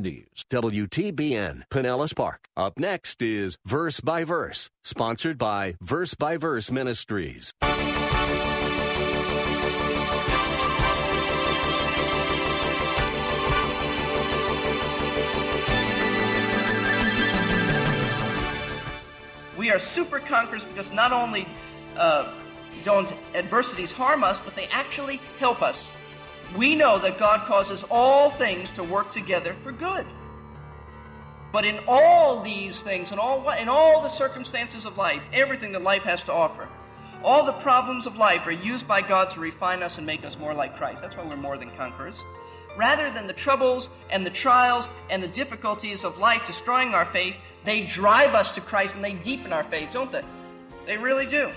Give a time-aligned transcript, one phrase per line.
[0.00, 2.48] News WTBN Pinellas Park.
[2.56, 7.52] Up next is Verse by Verse, sponsored by Verse by Verse Ministries.
[19.56, 21.48] We are super conquerors because not only
[21.96, 22.32] uh,
[22.84, 25.90] don't adversities harm us, but they actually help us.
[26.56, 30.06] We know that God causes all things to work together for good.
[31.52, 35.82] But in all these things, in all, in all the circumstances of life, everything that
[35.82, 36.68] life has to offer,
[37.22, 40.38] all the problems of life are used by God to refine us and make us
[40.38, 41.02] more like Christ.
[41.02, 42.22] That's why we're more than conquerors.
[42.76, 47.34] Rather than the troubles and the trials and the difficulties of life destroying our faith,
[47.64, 50.22] they drive us to Christ and they deepen our faith, don't they?
[50.86, 51.50] They really do.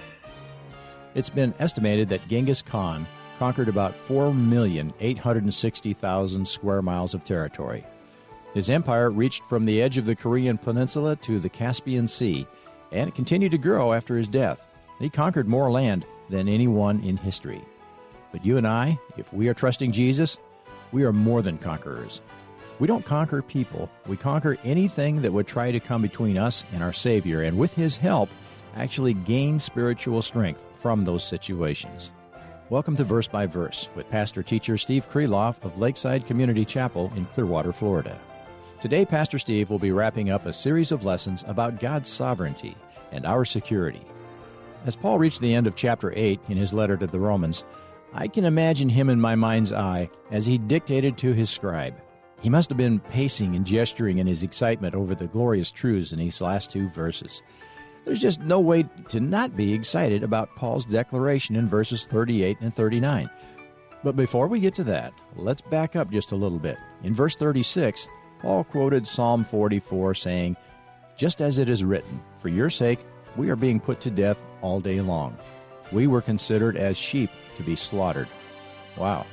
[1.13, 3.05] It's been estimated that Genghis Khan
[3.41, 7.83] conquered about 4,860,000 square miles of territory.
[8.53, 12.45] His empire reached from the edge of the Korean Peninsula to the Caspian Sea,
[12.91, 14.59] and it continued to grow after his death.
[14.99, 17.63] He conquered more land than anyone in history.
[18.31, 20.37] But you and I, if we are trusting Jesus,
[20.91, 22.21] we are more than conquerors.
[22.77, 26.83] We don't conquer people, we conquer anything that would try to come between us and
[26.83, 28.29] our Savior, and with His help,
[28.75, 32.11] actually gain spiritual strength from those situations.
[32.71, 37.25] Welcome to Verse by Verse with pastor teacher Steve Kreloff of Lakeside Community Chapel in
[37.25, 38.17] Clearwater, Florida.
[38.81, 42.77] Today, Pastor Steve will be wrapping up a series of lessons about God's sovereignty
[43.11, 44.01] and our security.
[44.85, 47.65] As Paul reached the end of chapter 8 in his letter to the Romans,
[48.13, 51.95] I can imagine him in my mind's eye as he dictated to his scribe.
[52.39, 56.19] He must have been pacing and gesturing in his excitement over the glorious truths in
[56.19, 57.43] these last two verses.
[58.05, 62.73] There's just no way to not be excited about Paul's declaration in verses 38 and
[62.73, 63.29] 39.
[64.03, 66.77] But before we get to that, let's back up just a little bit.
[67.03, 68.07] In verse 36,
[68.39, 70.57] Paul quoted Psalm 44 saying,
[71.15, 72.99] Just as it is written, For your sake
[73.35, 75.37] we are being put to death all day long.
[75.91, 78.27] We were considered as sheep to be slaughtered.
[78.97, 79.25] Wow.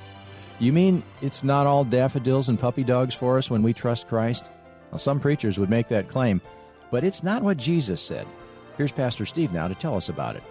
[0.58, 4.44] You mean it's not all daffodils and puppy dogs for us when we trust Christ?
[4.90, 6.40] Well, some preachers would make that claim,
[6.90, 8.26] but it's not what Jesus said.
[8.78, 10.42] Here's Pastor Steve now to tell us about it.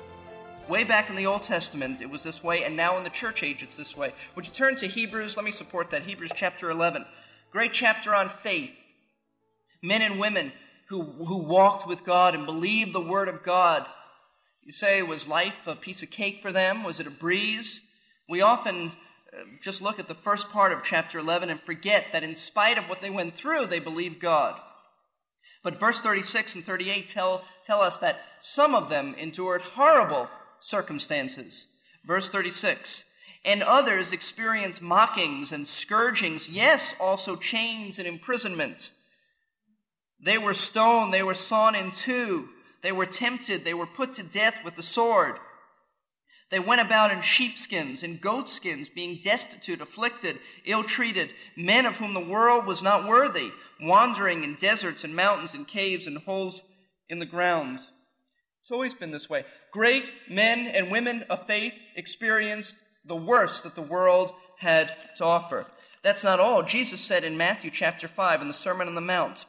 [0.68, 3.42] Way back in the Old Testament, it was this way, and now in the church
[3.42, 4.12] age, it's this way.
[4.36, 5.38] Would you turn to Hebrews?
[5.38, 6.04] Let me support that.
[6.04, 7.06] Hebrews chapter 11.
[7.54, 8.76] Great chapter on faith.
[9.82, 10.52] Men and women
[10.90, 13.86] who, who walked with God and believed the Word of God.
[14.62, 16.84] You say, was life a piece of cake for them?
[16.84, 17.82] Was it a breeze?
[18.28, 18.92] We often
[19.32, 22.78] uh, just look at the first part of chapter 11 and forget that in spite
[22.78, 24.60] of what they went through, they believed God.
[25.64, 30.30] But verse 36 and 38 tell, tell us that some of them endured horrible
[30.60, 31.68] circumstances.
[32.06, 33.06] Verse 36
[33.44, 38.92] And others experienced mockings and scourgings, yes, also chains and imprisonment.
[40.20, 42.50] They were stoned, they were sawn in two,
[42.82, 45.38] they were tempted, they were put to death with the sword.
[46.50, 52.14] They went about in sheepskins and goatskins, being destitute, afflicted, ill treated, men of whom
[52.14, 56.64] the world was not worthy, wandering in deserts and mountains and caves and holes
[57.10, 57.80] in the ground.
[58.62, 59.46] It's always been this way.
[59.74, 62.76] Great men and women of faith experienced
[63.06, 65.66] the worst that the world had to offer.
[66.02, 66.64] That's not all.
[66.64, 69.46] Jesus said in Matthew chapter 5 in the Sermon on the Mount,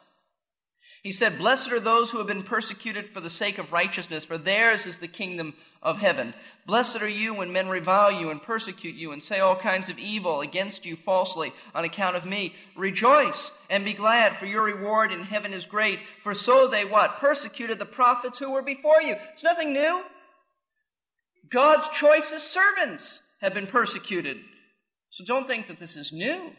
[1.03, 4.37] he said, Blessed are those who have been persecuted for the sake of righteousness, for
[4.37, 6.35] theirs is the kingdom of heaven.
[6.67, 9.99] Blessed are you when men revile you and persecute you and say all kinds of
[9.99, 12.55] evil against you falsely on account of me.
[12.77, 16.01] Rejoice and be glad, for your reward in heaven is great.
[16.23, 17.19] For so they what?
[17.19, 19.15] Persecuted the prophets who were before you.
[19.33, 20.03] It's nothing new.
[21.49, 24.39] God's choicest servants have been persecuted.
[25.11, 26.53] So don't think that this is new.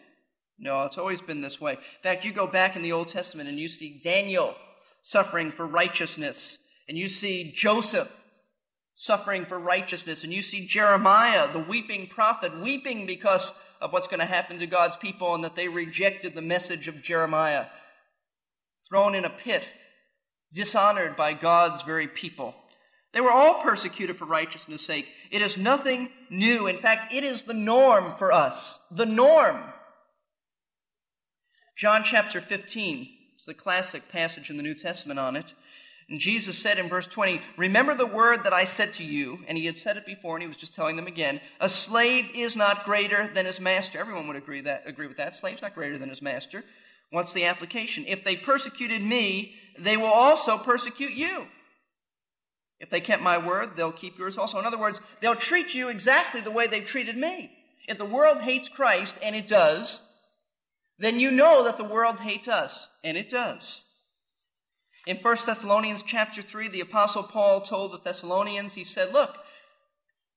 [0.59, 1.73] No, it's always been this way.
[1.73, 4.55] In fact, you go back in the Old Testament and you see Daniel
[5.01, 6.59] suffering for righteousness,
[6.89, 8.09] and you see Joseph
[8.95, 14.19] suffering for righteousness, and you see Jeremiah, the weeping prophet, weeping because of what's going
[14.19, 17.67] to happen to God's people and that they rejected the message of Jeremiah,
[18.89, 19.63] thrown in a pit,
[20.51, 22.53] dishonored by God's very people.
[23.13, 25.07] They were all persecuted for righteousness' sake.
[25.31, 26.67] It is nothing new.
[26.67, 28.79] In fact, it is the norm for us.
[28.91, 29.63] The norm.
[31.79, 33.07] John chapter 15
[33.39, 35.53] is the classic passage in the New Testament on it.
[36.09, 39.57] And Jesus said in verse 20, Remember the word that I said to you, and
[39.57, 41.39] he had said it before, and he was just telling them again.
[41.61, 43.97] A slave is not greater than his master.
[43.97, 45.37] Everyone would agree that agree with that.
[45.37, 46.65] Slave's not greater than his master.
[47.11, 48.03] What's the application?
[48.09, 51.47] If they persecuted me, they will also persecute you.
[52.81, 54.59] If they kept my word, they'll keep yours also.
[54.59, 57.53] In other words, they'll treat you exactly the way they've treated me.
[57.87, 60.01] If the world hates Christ, and it does,
[60.99, 63.83] then you know that the world hates us, and it does.
[65.07, 69.37] In 1 Thessalonians chapter 3, the apostle Paul told the Thessalonians, he said, look,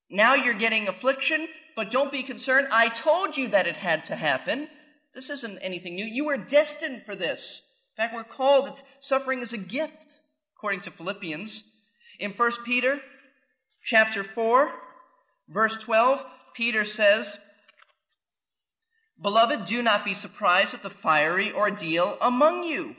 [0.08, 2.68] now you're getting affliction, but don't be concerned.
[2.70, 4.68] I told you that it had to happen.
[5.14, 6.04] This isn't anything new.
[6.04, 7.62] You were destined for this.
[7.92, 10.20] In fact, we're called, it's, suffering is a gift,
[10.56, 11.64] according to Philippians.
[12.20, 13.00] In 1 Peter
[13.84, 14.70] chapter 4,
[15.48, 16.24] verse 12,
[16.54, 17.38] Peter says,
[19.20, 22.96] Beloved, do not be surprised at the fiery ordeal among you.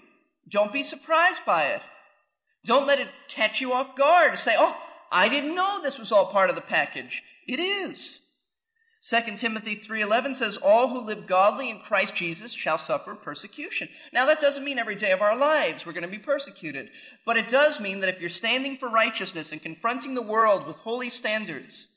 [0.48, 1.82] Don't be surprised by it.
[2.66, 4.38] Don't let it catch you off guard.
[4.38, 4.78] Say, oh,
[5.12, 7.24] I didn't know this was all part of the package.
[7.48, 8.22] It is.
[9.06, 13.90] 2 Timothy 3:11 says all who live godly in Christ Jesus shall suffer persecution.
[14.14, 16.90] Now that doesn't mean every day of our lives we're going to be persecuted,
[17.26, 20.78] but it does mean that if you're standing for righteousness and confronting the world with
[20.78, 21.90] holy standards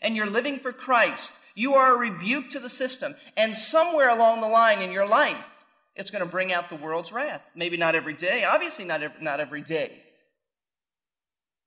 [0.00, 4.40] and you're living for Christ, you are a rebuke to the system and somewhere along
[4.40, 5.50] the line in your life
[5.98, 7.42] it's going to bring out the world's wrath.
[7.56, 9.90] Maybe not every day, obviously not every, not every day.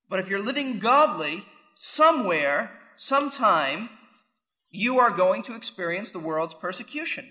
[0.10, 1.46] But if you're living godly,
[1.76, 3.90] somewhere, sometime,
[4.70, 7.28] you are going to experience the world's persecution.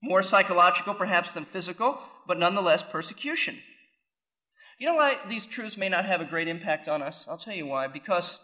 [0.00, 1.98] More psychological, perhaps, than physical,
[2.28, 3.58] but nonetheless persecution.
[4.78, 7.26] You know why these truths may not have a great impact on us?
[7.28, 7.88] I'll tell you why.
[7.88, 8.38] Because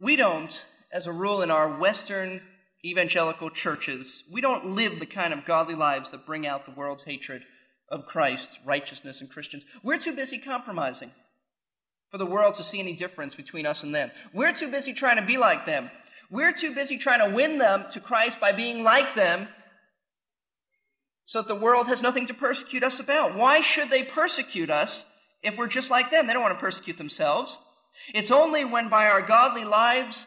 [0.00, 2.40] we don't, as a rule, in our Western
[2.84, 7.02] evangelical churches, we don't live the kind of godly lives that bring out the world's
[7.02, 7.42] hatred
[7.90, 9.64] of Christ's righteousness, and Christians.
[9.82, 11.10] We're too busy compromising
[12.10, 14.10] for the world to see any difference between us and them.
[14.32, 15.90] We're too busy trying to be like them.
[16.30, 19.48] We're too busy trying to win them to Christ by being like them
[21.24, 23.34] so that the world has nothing to persecute us about.
[23.34, 25.04] Why should they persecute us
[25.42, 26.26] if we're just like them?
[26.26, 27.60] They don't want to persecute themselves.
[28.14, 30.26] It's only when by our godly lives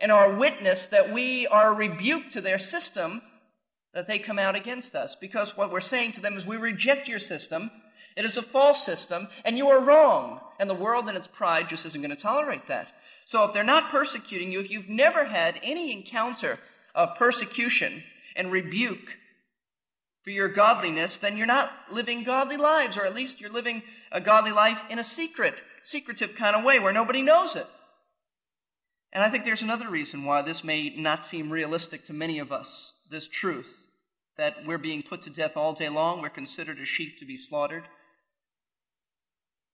[0.00, 3.22] and our witness that we are rebuked to their system
[3.94, 5.16] that they come out against us.
[5.16, 7.70] Because what we're saying to them is, we reject your system.
[8.16, 10.40] It is a false system, and you are wrong.
[10.60, 12.88] And the world in its pride just isn't going to tolerate that.
[13.24, 16.58] So if they're not persecuting you, if you've never had any encounter
[16.94, 18.02] of persecution
[18.36, 19.16] and rebuke
[20.22, 23.82] for your godliness, then you're not living godly lives, or at least you're living
[24.12, 25.54] a godly life in a secret,
[25.88, 27.66] secretive kind of way where nobody knows it.
[29.10, 32.52] And I think there's another reason why this may not seem realistic to many of
[32.52, 33.86] us this truth
[34.36, 37.36] that we're being put to death all day long, we're considered a sheep to be
[37.36, 37.84] slaughtered.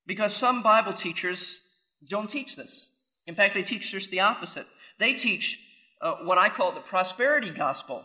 [0.07, 1.61] Because some Bible teachers
[2.09, 2.91] don't teach this.
[3.27, 4.67] In fact, they teach just the opposite.
[5.01, 5.59] They teach
[6.01, 8.05] uh, what I call the prosperity gospel.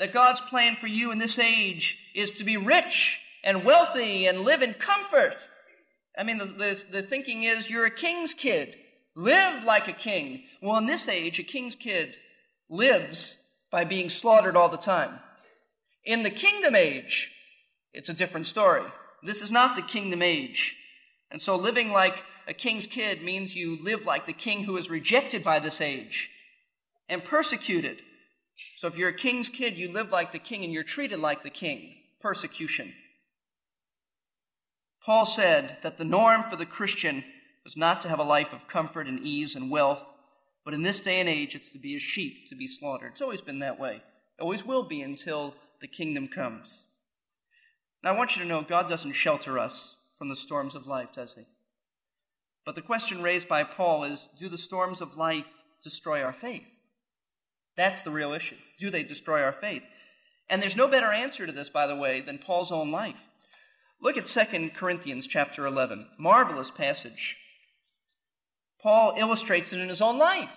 [0.00, 4.40] That God's plan for you in this age is to be rich and wealthy and
[4.40, 5.36] live in comfort.
[6.20, 8.76] I mean, the, the, the thinking is you're a king's kid.
[9.14, 10.42] Live like a king.
[10.60, 12.14] Well, in this age, a king's kid
[12.68, 13.38] lives
[13.70, 15.18] by being slaughtered all the time.
[16.04, 17.30] In the kingdom age,
[17.94, 18.84] it's a different story.
[19.22, 20.76] This is not the kingdom age.
[21.30, 24.90] And so living like a king's kid means you live like the king who is
[24.90, 26.28] rejected by this age
[27.08, 28.02] and persecuted.
[28.76, 31.42] So if you're a king's kid, you live like the king and you're treated like
[31.42, 31.94] the king.
[32.20, 32.92] Persecution.
[35.04, 37.24] Paul said that the norm for the Christian
[37.64, 40.06] was not to have a life of comfort and ease and wealth,
[40.64, 43.12] but in this day and age, it's to be a sheep to be slaughtered.
[43.12, 43.96] It's always been that way.
[43.96, 46.82] It always will be until the kingdom comes.
[48.02, 51.12] Now, I want you to know God doesn't shelter us from the storms of life,
[51.12, 51.46] does He?
[52.66, 55.46] But the question raised by Paul is do the storms of life
[55.82, 56.66] destroy our faith?
[57.76, 58.56] That's the real issue.
[58.78, 59.82] Do they destroy our faith?
[60.50, 63.29] And there's no better answer to this, by the way, than Paul's own life.
[64.02, 66.06] Look at 2 Corinthians chapter 11.
[66.18, 67.36] Marvelous passage.
[68.82, 70.50] Paul illustrates it in his own life.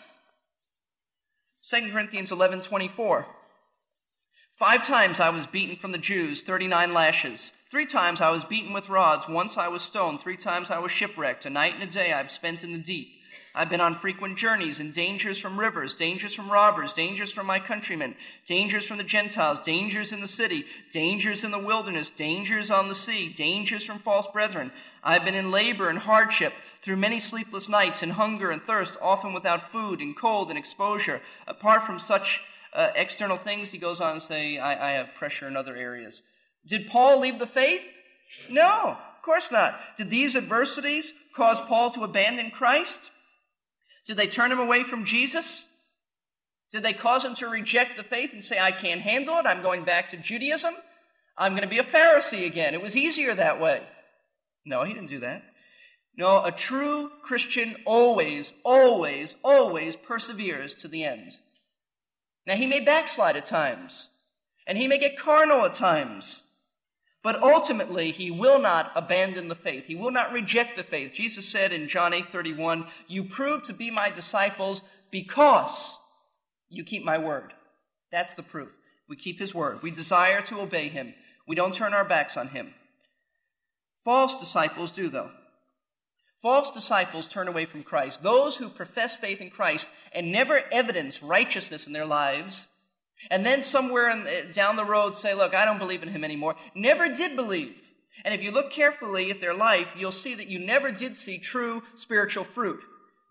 [1.69, 3.27] 2 Corinthians 11 24.
[4.55, 7.51] Five times I was beaten from the Jews, 39 lashes.
[7.71, 9.27] Three times I was beaten with rods.
[9.27, 10.21] Once I was stoned.
[10.21, 11.45] Three times I was shipwrecked.
[11.45, 13.07] A night and a day I've spent in the deep.
[13.55, 17.59] I've been on frequent journeys and dangers from rivers, dangers from robbers, dangers from my
[17.59, 18.15] countrymen,
[18.47, 22.95] dangers from the Gentiles, dangers in the city, dangers in the wilderness, dangers on the
[22.95, 24.71] sea, dangers from false brethren.
[25.03, 29.33] I've been in labor and hardship through many sleepless nights in hunger and thirst, often
[29.33, 31.21] without food and cold and exposure.
[31.45, 32.41] Apart from such
[32.73, 36.23] uh, external things, he goes on to say, I, I have pressure in other areas.
[36.65, 37.83] Did Paul leave the faith?
[38.49, 39.79] No, of course not.
[39.95, 43.11] Did these adversities cause Paul to abandon Christ?
[44.05, 45.65] Did they turn him away from Jesus?
[46.71, 49.61] Did they cause him to reject the faith and say, I can't handle it, I'm
[49.61, 50.73] going back to Judaism?
[51.37, 52.73] I'm going to be a Pharisee again.
[52.73, 53.81] It was easier that way.
[54.65, 55.43] No, he didn't do that.
[56.15, 61.31] No, a true Christian always, always, always perseveres to the end.
[62.45, 64.09] Now, he may backslide at times,
[64.67, 66.43] and he may get carnal at times,
[67.23, 69.85] but ultimately, he will not abandon the faith.
[69.85, 71.13] He will not reject the faith.
[71.13, 75.97] Jesus said in John 8 31, You prove to be my disciples because
[76.69, 77.53] you keep my word.
[78.11, 78.69] That's the proof.
[79.07, 79.81] We keep his word.
[79.81, 81.13] We desire to obey him.
[81.47, 82.73] We don't turn our backs on him.
[84.03, 85.31] False disciples do, though.
[86.41, 88.21] False disciples turn away from Christ.
[88.21, 92.67] Those who profess faith in Christ and never evidence righteousness in their lives,
[93.31, 96.23] and then somewhere in, eh, down the road say, Look, I don't believe in him
[96.23, 97.75] anymore, never did believe.
[98.25, 101.37] And if you look carefully at their life, you'll see that you never did see
[101.37, 102.83] true spiritual fruit.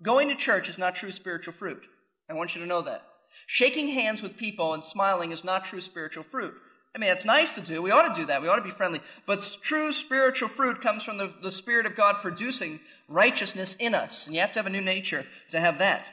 [0.03, 1.83] Going to church is not true spiritual fruit.
[2.29, 3.03] I want you to know that.
[3.47, 6.55] Shaking hands with people and smiling is not true spiritual fruit.
[6.95, 7.81] I mean, it's nice to do.
[7.81, 8.43] We ought to do that.
[8.43, 9.01] We ought to be friendly.
[9.25, 14.27] But true spiritual fruit comes from the, the Spirit of God producing righteousness in us.
[14.27, 16.05] And you have to have a new nature to have that.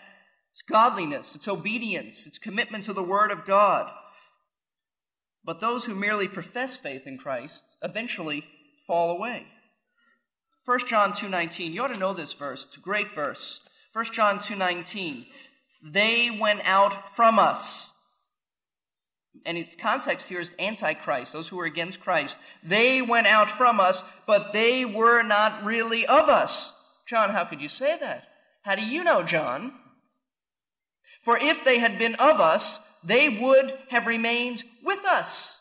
[0.54, 3.92] It's godliness, it's obedience, it's commitment to the Word of God.
[5.44, 8.46] But those who merely profess faith in Christ eventually
[8.86, 9.48] fall away.
[10.66, 11.74] 1 John 2:19.
[11.74, 12.66] You ought to know this verse.
[12.66, 13.62] It's a great verse.
[13.94, 15.26] 1 John 2:19.
[15.82, 17.90] They went out from us
[19.46, 22.38] and its context here is antichrist, those who are against Christ.
[22.64, 26.74] They went out from us, but they were not really of us.
[27.08, 28.28] John, how could you say that?
[28.64, 29.74] How do you know, John?
[31.22, 35.58] For if they had been of us, they would have remained with us.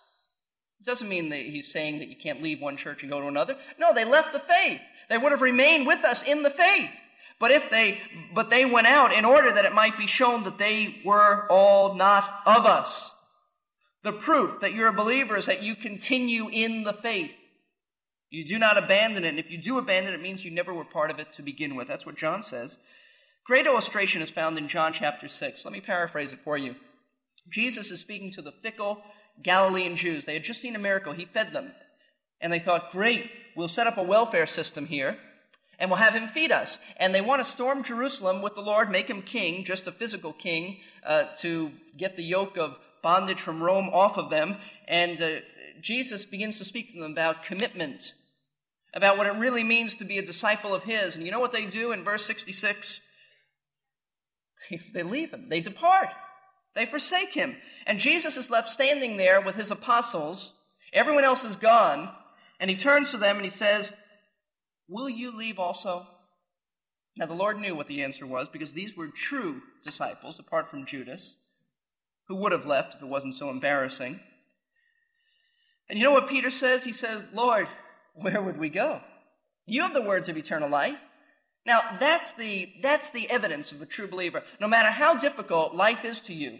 [0.80, 3.26] It doesn't mean that he's saying that you can't leave one church and go to
[3.26, 3.56] another.
[3.78, 4.80] No, they left the faith.
[5.08, 6.90] They would have remained with us in the faith.
[7.40, 8.00] But if they,
[8.34, 11.94] but they went out in order that it might be shown that they were all
[11.94, 13.14] not of us.
[14.02, 17.34] The proof that you're a believer is that you continue in the faith.
[18.30, 19.28] You do not abandon it.
[19.28, 21.42] And if you do abandon it, it means you never were part of it to
[21.42, 21.88] begin with.
[21.88, 22.78] That's what John says.
[23.49, 25.64] Great illustration is found in John chapter 6.
[25.64, 26.76] Let me paraphrase it for you.
[27.49, 29.00] Jesus is speaking to the fickle
[29.43, 30.26] Galilean Jews.
[30.26, 31.14] They had just seen a miracle.
[31.14, 31.73] He fed them.
[32.43, 35.17] And they thought, great, we'll set up a welfare system here
[35.78, 36.78] and we'll have him feed us.
[36.99, 40.35] And they want to storm Jerusalem with the Lord, make him king, just a physical
[40.35, 44.59] king, uh, to get the yoke of bondage from Rome off of them.
[44.87, 45.37] And uh,
[45.81, 48.12] Jesus begins to speak to them about commitment,
[48.93, 51.17] about what it really means to be a disciple of His.
[51.17, 53.00] And you know what they do in verse 66?
[54.92, 56.08] They leave Him, they depart,
[56.74, 57.56] they forsake Him.
[57.86, 60.54] And Jesus is left standing there with His apostles.
[60.92, 62.10] Everyone else is gone.
[62.60, 63.92] And He turns to them and He says,
[64.88, 66.06] Will you leave also?
[67.16, 70.86] Now, the Lord knew what the answer was because these were true disciples, apart from
[70.86, 71.36] Judas
[72.28, 74.20] who would have left if it wasn't so embarrassing.
[75.88, 76.84] And you know what Peter says?
[76.84, 77.66] He says, Lord,
[78.14, 79.00] where would we go?
[79.66, 81.00] You have the words of eternal life.
[81.68, 84.42] Now, that's the, that's the evidence of a true believer.
[84.58, 86.58] No matter how difficult life is to you,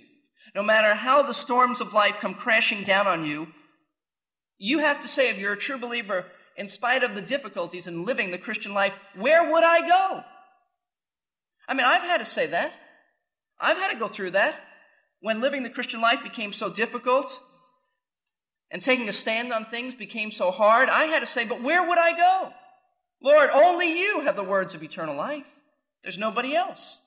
[0.55, 3.49] no matter how the storms of life come crashing down on you,
[4.59, 6.27] you have to say, if you're a true believer,
[6.59, 10.25] in spite of the difficulties in living the Christian life, where would I go?
[11.67, 12.75] I mean, I've had to say that.
[13.59, 14.57] I've had to go through that
[15.21, 17.41] when living the Christian life became so difficult
[18.71, 21.89] and taking a stand on things became so hard, I had to say, but where
[21.89, 22.53] would I go?
[23.21, 25.51] Lord, only you have the words of eternal life.
[26.03, 27.01] There's nobody else.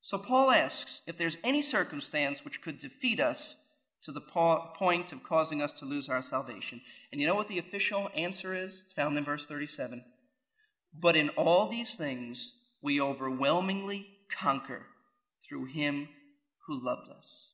[0.00, 3.56] So Paul asks if there's any circumstance which could defeat us
[4.02, 6.80] to the point of causing us to lose our salvation.
[7.12, 8.82] And you know what the official answer is?
[8.84, 10.04] It's found in verse 37.
[10.92, 14.86] But in all these things, we overwhelmingly conquer
[15.48, 16.08] through him
[16.66, 17.52] who loved us.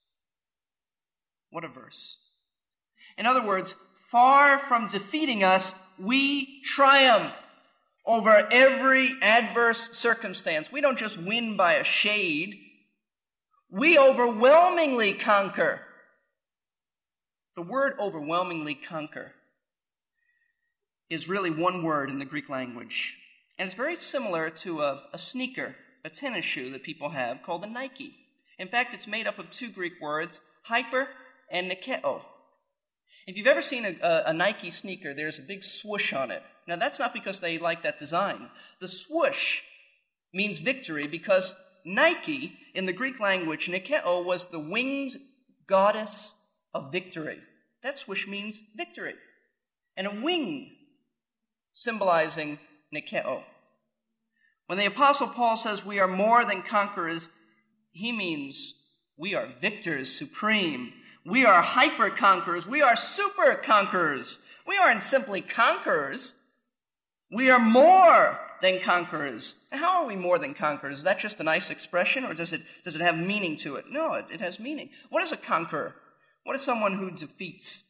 [1.50, 2.16] What a verse.
[3.18, 3.74] In other words,
[4.10, 7.34] far from defeating us, we triumph
[8.06, 10.72] over every adverse circumstance.
[10.72, 12.58] We don't just win by a shade,
[13.70, 15.80] we overwhelmingly conquer.
[17.54, 19.32] The word overwhelmingly conquer
[21.10, 23.14] is really one word in the Greek language.
[23.58, 25.74] And it's very similar to a, a sneaker,
[26.04, 28.14] a tennis shoe that people have called a Nike.
[28.58, 31.08] In fact, it's made up of two Greek words, hyper
[31.50, 32.22] and nikeo.
[33.26, 36.42] If you've ever seen a, a, a, Nike sneaker, there's a big swoosh on it.
[36.66, 38.48] Now, that's not because they like that design.
[38.80, 39.62] The swoosh
[40.32, 45.16] means victory because Nike, in the Greek language, Nikeo was the winged
[45.66, 46.34] goddess
[46.74, 47.38] of victory.
[47.82, 49.14] That's swoosh means victory.
[49.96, 50.70] And a wing
[51.72, 52.58] symbolizing
[52.94, 53.42] Nikeo.
[54.66, 57.30] When the Apostle Paul says we are more than conquerors,
[57.92, 58.74] he means
[59.16, 60.92] we are victors supreme.
[61.24, 62.66] We are hyper conquerors.
[62.66, 64.38] We are super conquerors.
[64.66, 66.34] We aren't simply conquerors.
[67.30, 69.56] We are more than conquerors.
[69.70, 70.98] How are we more than conquerors?
[70.98, 73.86] Is that just a nice expression or does it, does it have meaning to it?
[73.90, 74.90] No, it, it has meaning.
[75.10, 75.94] What is a conqueror?
[76.44, 77.82] What is someone who defeats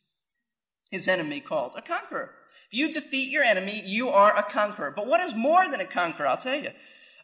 [0.91, 1.73] his enemy called?
[1.77, 2.35] A conqueror.
[2.71, 4.91] If you defeat your enemy, you are a conqueror.
[4.91, 6.27] But what is more than a conqueror?
[6.27, 6.71] I'll tell you.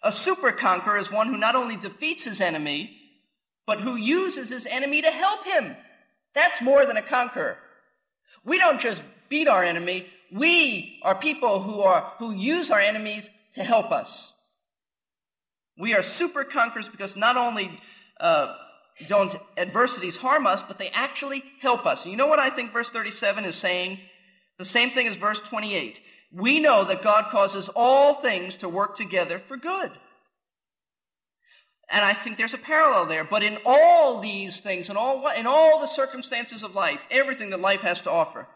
[0.02, 2.96] A super conqueror is one who not only defeats his enemy,
[3.66, 5.76] but who uses his enemy to help him.
[6.34, 7.56] That's more than a conqueror.
[8.44, 13.30] We don't just beat our enemy, we are people who are who use our enemies
[13.54, 14.32] to help us.
[15.78, 17.80] We are super conquerors because not only
[18.20, 18.54] uh,
[19.06, 22.04] don't adversities harm us, but they actually help us.
[22.04, 23.98] And you know what I think verse 37 is saying?
[24.58, 26.00] The same thing as verse 28.
[26.32, 29.90] We know that God causes all things to work together for good.
[31.90, 33.24] And I think there's a parallel there.
[33.24, 37.60] But in all these things, in all, in all the circumstances of life, everything that
[37.60, 38.46] life has to offer,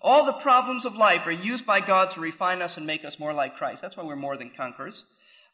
[0.00, 3.18] all the problems of life are used by God to refine us and make us
[3.18, 3.82] more like Christ.
[3.82, 5.04] That's why we're more than conquerors.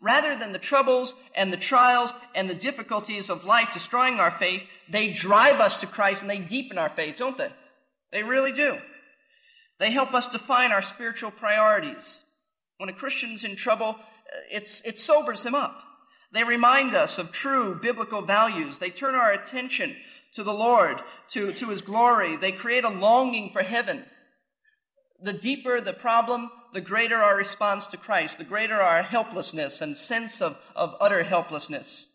[0.01, 4.63] Rather than the troubles and the trials and the difficulties of life destroying our faith,
[4.91, 7.51] they drive us to Christ and they deepen our faith, don't they?
[8.11, 8.79] They really do.
[9.79, 12.25] They help us define our spiritual priorities.
[12.79, 13.97] When a Christian's in trouble,
[14.51, 15.81] it's, it sobers him up.
[16.33, 18.79] They remind us of true biblical values.
[18.79, 19.97] They turn our attention
[20.35, 22.37] to the Lord, to, to His glory.
[22.37, 24.05] They create a longing for heaven.
[25.21, 29.97] The deeper the problem, the greater our response to Christ, the greater our helplessness and
[29.97, 32.09] sense of, of utter helplessness.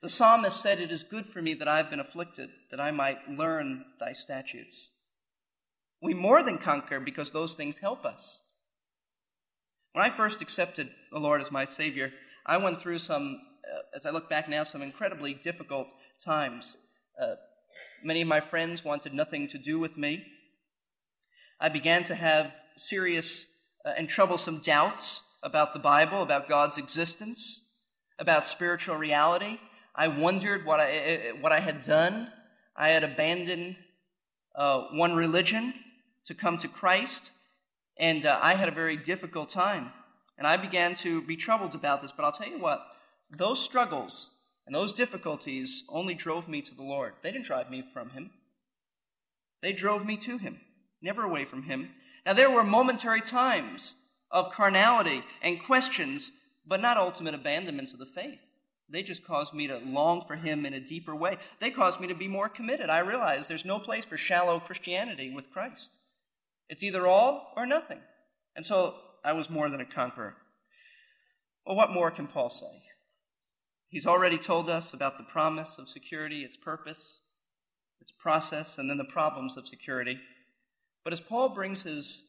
[0.00, 3.30] The psalmist said, It is good for me that I've been afflicted, that I might
[3.30, 4.92] learn thy statutes.
[6.00, 8.40] We more than conquer because those things help us.
[9.92, 12.12] When I first accepted the Lord as my Savior,
[12.48, 16.78] I went through some, uh, as I look back now, some incredibly difficult times.
[17.20, 17.34] Uh,
[18.02, 20.24] many of my friends wanted nothing to do with me.
[21.60, 23.46] I began to have serious
[23.84, 27.64] uh, and troublesome doubts about the Bible, about God's existence,
[28.18, 29.58] about spiritual reality.
[29.94, 32.32] I wondered what I, uh, uh, what I had done.
[32.74, 33.76] I had abandoned
[34.56, 35.74] uh, one religion
[36.24, 37.30] to come to Christ,
[37.98, 39.92] and I had a very difficult time.
[40.38, 42.12] And I began to be troubled about this.
[42.12, 42.80] But I'll tell you what,
[43.30, 44.30] those struggles
[44.66, 47.14] and those difficulties only drove me to the Lord.
[47.22, 48.30] They didn't drive me from Him,
[49.62, 50.60] they drove me to Him,
[51.02, 51.90] never away from Him.
[52.24, 53.94] Now, there were momentary times
[54.30, 56.30] of carnality and questions,
[56.66, 58.38] but not ultimate abandonment to the faith.
[58.90, 61.38] They just caused me to long for Him in a deeper way.
[61.60, 62.90] They caused me to be more committed.
[62.90, 65.90] I realized there's no place for shallow Christianity with Christ.
[66.68, 68.00] It's either all or nothing.
[68.56, 70.34] And so I was more than a conqueror.
[71.66, 72.82] Well, what more can Paul say?
[73.88, 77.22] He's already told us about the promise of security, its purpose,
[78.00, 80.18] its process, and then the problems of security.
[81.04, 82.26] But as Paul brings his,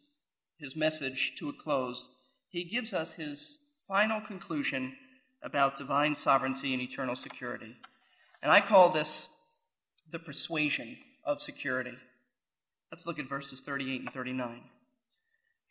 [0.58, 2.10] his message to a close,
[2.50, 4.96] he gives us his final conclusion
[5.44, 7.76] about divine sovereignty and eternal security.
[8.42, 9.30] And I call this
[10.12, 11.94] the persuasion of security.
[12.92, 14.62] Let's look at verses 38 and 39.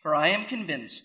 [0.03, 1.05] For I am convinced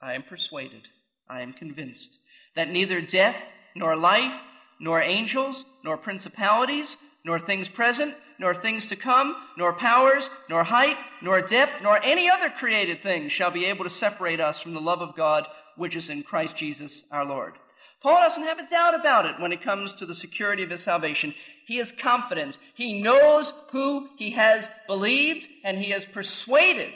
[0.00, 0.88] I am persuaded,
[1.28, 2.18] I am convinced,
[2.56, 3.36] that neither death,
[3.76, 4.34] nor life,
[4.80, 10.96] nor angels, nor principalities, nor things present, nor things to come, nor powers, nor height,
[11.22, 14.80] nor depth, nor any other created thing shall be able to separate us from the
[14.80, 15.46] love of God
[15.76, 17.54] which is in Christ Jesus our Lord.
[18.02, 20.82] Paul doesn't have a doubt about it when it comes to the security of his
[20.82, 21.32] salvation.
[21.66, 22.58] He is confident.
[22.74, 26.92] He knows who he has believed, and he is persuaded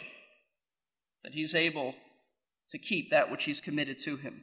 [1.37, 1.94] he's able
[2.70, 4.42] to keep that which he's committed to him.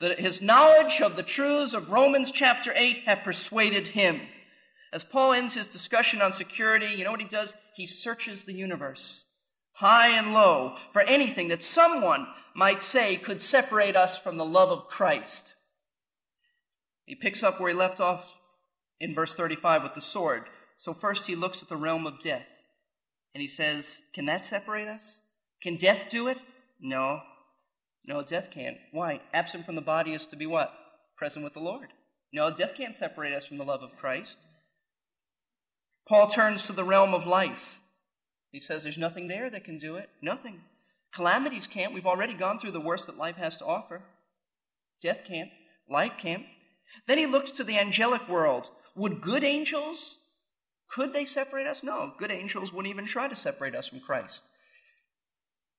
[0.00, 4.20] That his knowledge of the truths of Romans chapter 8 have persuaded him.
[4.92, 7.54] As Paul ends his discussion on security, you know what he does?
[7.74, 9.26] He searches the universe,
[9.72, 14.70] high and low, for anything that someone might say could separate us from the love
[14.70, 15.54] of Christ.
[17.06, 18.38] He picks up where he left off
[19.00, 20.44] in verse 35 with the sword.
[20.78, 22.46] So first he looks at the realm of death
[23.34, 25.22] and he says, Can that separate us?
[25.64, 26.38] Can death do it?
[26.78, 27.22] No.
[28.06, 28.76] No, death can't.
[28.92, 29.22] Why?
[29.32, 30.70] Absent from the body is to be what?
[31.16, 31.88] Present with the Lord.
[32.34, 34.36] No, death can't separate us from the love of Christ.
[36.06, 37.80] Paul turns to the realm of life.
[38.52, 40.10] He says there's nothing there that can do it.
[40.20, 40.60] Nothing.
[41.14, 41.94] Calamities can't.
[41.94, 44.02] We've already gone through the worst that life has to offer.
[45.00, 45.50] Death can't.
[45.88, 46.44] Life can't.
[47.06, 48.70] Then he looks to the angelic world.
[48.96, 50.18] Would good angels,
[50.90, 51.82] could they separate us?
[51.82, 54.44] No, good angels wouldn't even try to separate us from Christ.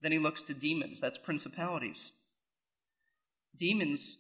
[0.02, 2.12] Then he looks to demons, that's principalities.
[3.58, 4.18] Demons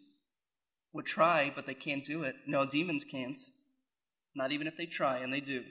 [0.94, 2.36] would try, but they can't do it.
[2.48, 3.40] No, demons can't.
[4.34, 5.64] Not even if they try, and they do.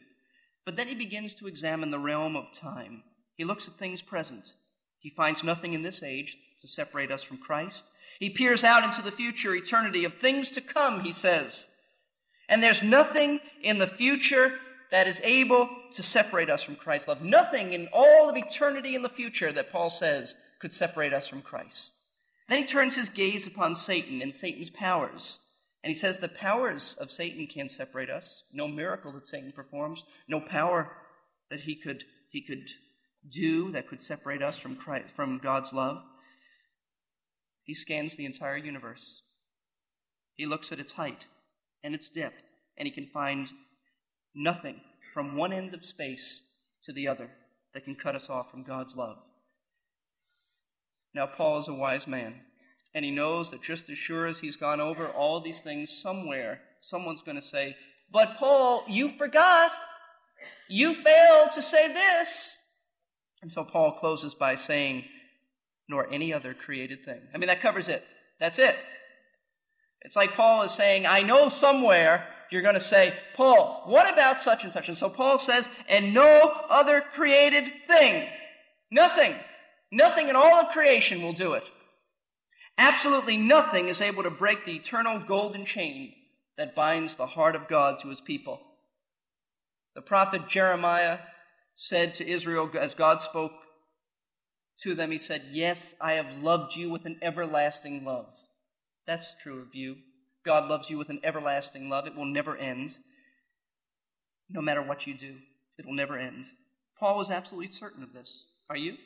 [0.65, 3.03] But then he begins to examine the realm of time.
[3.37, 4.55] He looks at things present.
[5.01, 7.85] He finds nothing in this age to separate us from Christ.
[8.19, 11.69] He peers out into the future eternity of things to come, he says.
[12.49, 14.59] And there's nothing in the future
[14.95, 17.21] that is able to separate us from Christ's love.
[17.21, 21.43] Nothing in all of eternity in the future that Paul says could separate us from
[21.43, 21.95] Christ.
[22.49, 25.41] Then he turns his gaze upon Satan and Satan's powers.
[25.83, 28.45] And he says the powers of Satan can't separate us.
[28.53, 30.93] No miracle that Satan performs, no power
[31.51, 32.69] that he could, he could
[33.29, 36.05] do that could separate us from, Christ, from God's love.
[37.65, 39.23] He scans the entire universe.
[40.37, 41.25] He looks at its height
[41.83, 42.45] and its depth,
[42.79, 43.49] and he can find
[44.35, 44.81] nothing
[45.13, 46.43] from one end of space
[46.85, 47.31] to the other
[47.73, 49.19] that can cut us off from God's love.
[51.15, 52.35] Now, Paul is a wise man,
[52.95, 56.61] and he knows that just as sure as he's gone over all these things, somewhere,
[56.81, 57.77] someone's going to say,
[58.11, 59.73] But Paul, you forgot.
[60.69, 62.59] You failed to say this.
[63.43, 65.05] And so Paul closes by saying,
[65.89, 67.21] Nor any other created thing.
[67.33, 68.05] I mean, that covers it.
[68.41, 68.77] That's it.
[70.03, 74.41] It's like Paul is saying, I know somewhere you're going to say, Paul, what about
[74.41, 74.89] such and such?
[74.89, 78.29] And so Paul says, and no other created thing.
[78.91, 79.35] Nothing.
[79.91, 81.65] Nothing in all of creation will do it.
[82.77, 86.13] Absolutely nothing is able to break the eternal golden chain
[86.57, 88.61] that binds the heart of God to his people.
[89.95, 91.19] The prophet Jeremiah
[91.77, 93.53] said to Israel, as God spoke
[94.83, 98.35] to them, he said, Yes, I have loved you with an everlasting love.
[99.07, 99.97] That's true of you.
[100.45, 102.07] God loves you with an everlasting love.
[102.07, 102.99] It will never end.
[104.51, 105.37] No matter what you do,
[105.79, 106.45] it will never end.
[106.99, 108.45] Paul was absolutely certain of this.
[108.69, 108.97] Are you?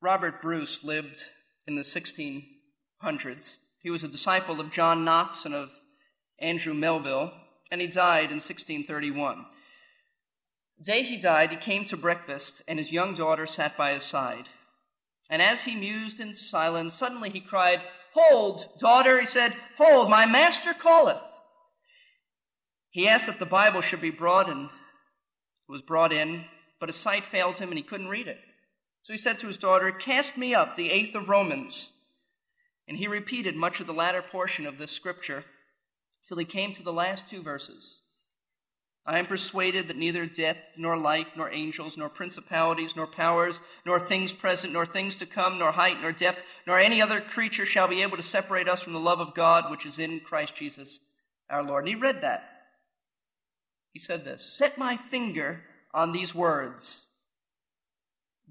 [0.00, 1.24] Robert Bruce lived
[1.66, 3.56] in the 1600s.
[3.80, 5.70] He was a disciple of John Knox and of
[6.38, 7.32] Andrew Melville,
[7.70, 9.44] and he died in 1631.
[10.78, 14.04] The day he died, he came to breakfast, and his young daughter sat by his
[14.04, 14.50] side.
[15.30, 17.80] And as he mused in silence, suddenly he cried,
[18.16, 21.20] Hold, daughter, he said, hold, my master calleth.
[22.88, 26.46] He asked that the Bible should be brought, and it was brought in,
[26.80, 28.38] but his sight failed him and he couldn't read it.
[29.02, 31.92] So he said to his daughter, Cast me up the eighth of Romans.
[32.88, 35.44] And he repeated much of the latter portion of this scripture
[36.26, 38.00] till he came to the last two verses.
[39.06, 44.00] I am persuaded that neither death, nor life, nor angels, nor principalities, nor powers, nor
[44.00, 47.86] things present, nor things to come, nor height, nor depth, nor any other creature shall
[47.86, 50.98] be able to separate us from the love of God which is in Christ Jesus
[51.48, 51.84] our Lord.
[51.84, 52.50] And he read that.
[53.92, 55.62] He said this Set my finger
[55.94, 57.06] on these words.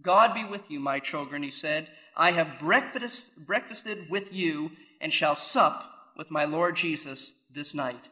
[0.01, 1.89] God be with you, my children, he said.
[2.15, 5.83] I have breakfast, breakfasted with you and shall sup
[6.17, 8.09] with my Lord Jesus this night.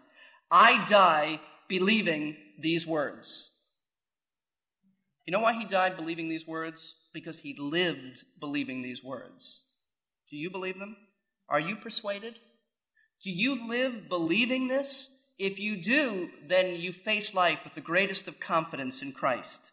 [0.51, 3.49] I die believing these words.
[5.26, 6.95] You know why he died believing these words?
[7.13, 9.63] Because he lived believing these words.
[10.30, 10.97] Do you believe them?
[11.47, 12.39] Are you persuaded?
[13.23, 15.10] Do you live believing this?
[15.39, 19.71] If you do, then you face life with the greatest of confidence in Christ.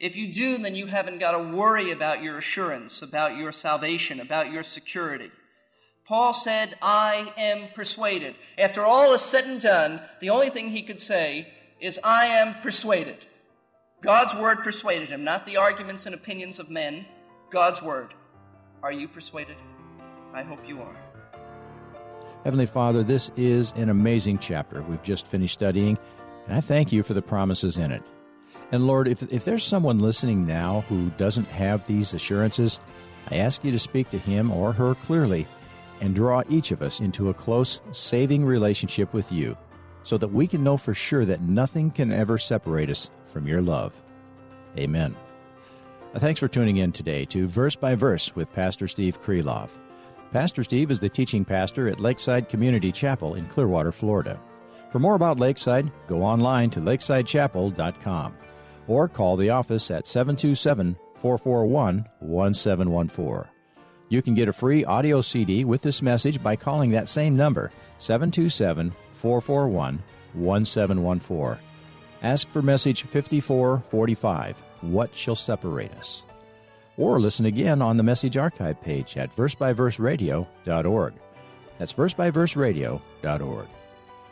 [0.00, 4.20] If you do, then you haven't got to worry about your assurance, about your salvation,
[4.20, 5.30] about your security.
[6.06, 8.34] Paul said, I am persuaded.
[8.58, 11.48] After all is said and done, the only thing he could say
[11.80, 13.24] is, I am persuaded.
[14.02, 17.06] God's word persuaded him, not the arguments and opinions of men.
[17.50, 18.12] God's word.
[18.82, 19.56] Are you persuaded?
[20.34, 20.96] I hope you are.
[22.44, 25.96] Heavenly Father, this is an amazing chapter we've just finished studying,
[26.46, 28.02] and I thank you for the promises in it.
[28.72, 32.78] And Lord, if, if there's someone listening now who doesn't have these assurances,
[33.30, 35.46] I ask you to speak to him or her clearly
[36.00, 39.56] and draw each of us into a close, saving relationship with you
[40.02, 43.62] so that we can know for sure that nothing can ever separate us from your
[43.62, 43.92] love.
[44.78, 45.16] Amen.
[46.16, 49.70] Thanks for tuning in today to Verse by Verse with Pastor Steve Kreloff.
[50.32, 54.40] Pastor Steve is the teaching pastor at Lakeside Community Chapel in Clearwater, Florida.
[54.90, 58.36] For more about Lakeside, go online to lakesidechapel.com
[58.86, 63.53] or call the office at 727 441 1714.
[64.08, 67.70] You can get a free audio CD with this message by calling that same number,
[67.98, 70.02] 727 441
[70.34, 71.62] 1714.
[72.22, 76.24] Ask for message 5445 What Shall Separate Us?
[76.96, 81.14] Or listen again on the message archive page at versebyverseradio.org.
[81.78, 83.66] That's versebyverseradio.org.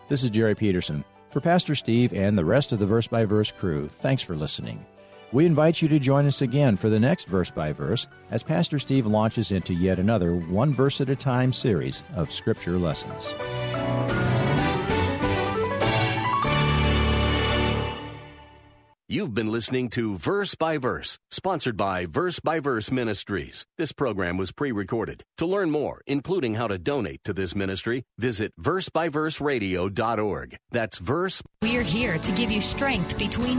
[0.09, 1.05] This is Jerry Peterson.
[1.31, 4.85] For Pastor Steve and the rest of the Verse by Verse crew, thanks for listening.
[5.33, 8.79] We invite you to join us again for the next Verse by Verse as Pastor
[8.79, 13.33] Steve launches into yet another one verse at a time series of Scripture lessons.
[19.09, 23.67] You've been listening to Verse by Verse, sponsored by Verse by Verse Ministries.
[23.77, 25.23] This program was pre recorded.
[25.39, 30.57] To learn more, including how to donate to this ministry, visit versebyverseradio.org.
[30.71, 31.43] That's verse.
[31.63, 33.59] We're here to give you strength between.